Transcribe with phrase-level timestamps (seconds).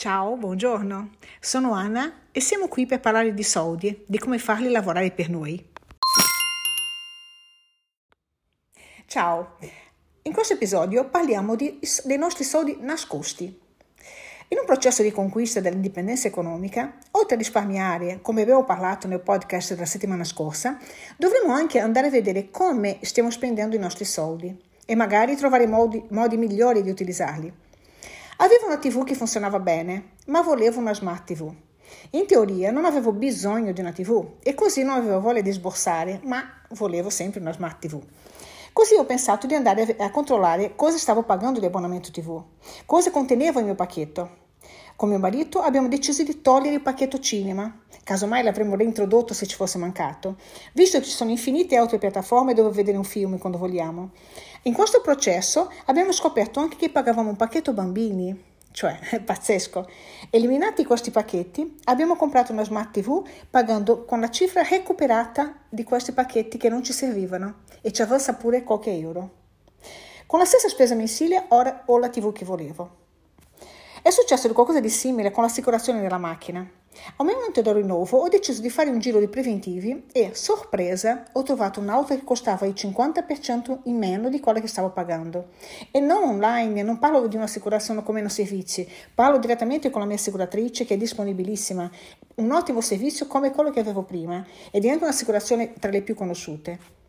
[0.00, 1.10] Ciao, buongiorno.
[1.40, 5.62] Sono Anna e siamo qui per parlare di soldi, di come farli lavorare per noi.
[9.04, 9.56] Ciao,
[10.22, 13.44] in questo episodio parliamo di, dei nostri soldi nascosti.
[14.48, 19.74] In un processo di conquista dell'indipendenza economica, oltre a risparmiare, come avevo parlato nel podcast
[19.74, 20.78] della settimana scorsa,
[21.18, 26.02] dovremo anche andare a vedere come stiamo spendendo i nostri soldi e magari trovare modi,
[26.08, 27.68] modi migliori di utilizzarli.
[28.42, 31.52] Avevo una TV che funzionava bene, ma volevo una smart TV.
[32.12, 36.22] In teoria non avevo bisogno di una TV e così non avevo voglia di sborsare,
[36.24, 38.02] ma volevo sempre una smart TV.
[38.72, 42.42] Così ho pensato di andare a controllare cosa stavo pagando di abbonamento TV,
[42.86, 44.39] cosa conteneva il mio pacchetto.
[45.00, 49.56] Con mio marito abbiamo deciso di togliere il pacchetto cinema, casomai l'avremmo reintrodotto se ci
[49.56, 50.36] fosse mancato,
[50.74, 54.10] visto che ci sono infinite altre piattaforme dove vedere un film quando vogliamo.
[54.64, 58.38] In questo processo abbiamo scoperto anche che pagavamo un pacchetto bambini,
[58.72, 59.88] cioè pazzesco.
[60.28, 66.12] Eliminati questi pacchetti, abbiamo comprato una smart TV pagando con la cifra recuperata di questi
[66.12, 69.30] pacchetti che non ci servivano e ci avanza pure qualche euro.
[70.26, 72.99] Con la stessa spesa mensile ora ho la TV che volevo.
[74.10, 76.68] È successo qualcosa di simile con l'assicurazione della macchina.
[77.18, 81.44] Al momento del rinnovo ho deciso di fare un giro di preventivi e, sorpresa, ho
[81.44, 85.50] trovato un'auto che costava il 50% in meno di quella che stavo pagando.
[85.92, 90.16] E non online, non parlo di un'assicurazione come meno servizi, parlo direttamente con la mia
[90.16, 91.88] assicuratrice che è disponibilissima.
[92.34, 96.16] Un ottimo servizio come quello che avevo prima ed è anche un'assicurazione tra le più
[96.16, 96.99] conosciute.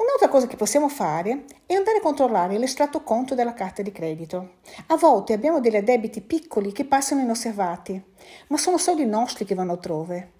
[0.00, 4.52] Un'altra cosa che possiamo fare è andare a controllare l'estratto conto della carta di credito.
[4.86, 8.02] A volte abbiamo degli debiti piccoli che passano inosservati,
[8.46, 10.32] ma sono soldi nostri che vanno altrove.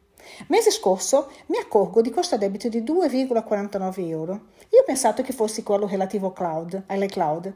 [0.47, 4.33] Mese scorso mi accorgo di questo debito di 2,49 euro.
[4.71, 7.55] Io ho pensato che fosse quello relativo cloud, all'iCloud,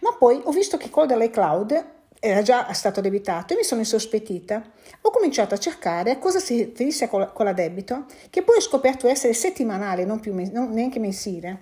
[0.00, 1.86] ma poi ho visto che quello dell'iCloud
[2.24, 4.62] era già stato debitato e mi sono insospettita.
[5.02, 9.06] Ho cominciato a cercare a cosa si riferisse con la debito, che poi ho scoperto
[9.08, 11.60] essere settimanale, non, più, non neanche mensile.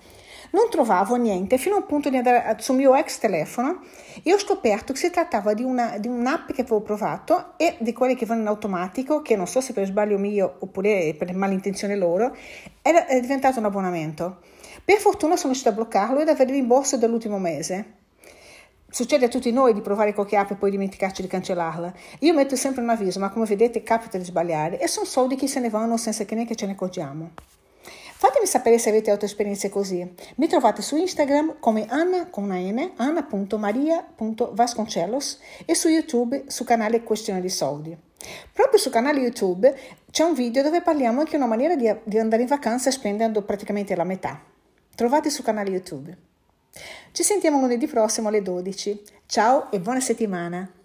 [0.52, 3.80] Non trovavo niente fino al punto di andare sul mio ex telefono
[4.22, 7.92] e ho scoperto che si trattava di, una, di un'app che avevo provato e di
[7.92, 11.96] quelle che vanno in automatico, che non so se per sbaglio mio oppure per malintenzione
[11.96, 12.36] loro,
[12.82, 14.38] era, è diventato un abbonamento.
[14.84, 18.01] Per fortuna sono riuscita a bloccarlo ed avere il rimborso dell'ultimo mese.
[18.92, 21.94] Succede a tutti noi di provare qualche app e poi dimenticarci di cancellarla.
[22.18, 25.48] Io metto sempre un avviso, ma come vedete capita di sbagliare e sono soldi che
[25.48, 27.30] se ne vanno senza che neanche ce ne accorgiamo.
[27.80, 30.06] Fatemi sapere se avete altre esperienze così.
[30.34, 37.02] Mi trovate su Instagram come Anna con una N, anna.maria.vasconcellos e su YouTube su canale
[37.02, 37.96] Questione di Soldi.
[38.52, 39.74] Proprio sul canale YouTube
[40.10, 43.40] c'è un video dove parliamo anche di una maniera di, di andare in vacanza spendendo
[43.40, 44.38] praticamente la metà.
[44.94, 46.31] Trovate sul canale YouTube.
[47.12, 49.02] Ci sentiamo lunedì prossimo alle 12.
[49.26, 50.81] Ciao e buona settimana!